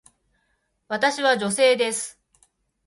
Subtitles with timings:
[0.87, 2.19] 私は女性です。